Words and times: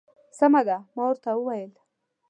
سمه 0.37 0.61
ده. 0.67 0.77
ما 0.95 1.03
ورته 1.07 1.29
وویل. 1.35 1.71